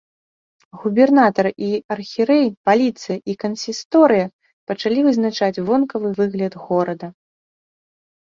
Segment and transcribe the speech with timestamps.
[0.83, 4.25] Губернатар і архірэй, паліцыя і кансісторыя
[4.71, 7.07] пачалі вызначаць вонкавы выгляд горада.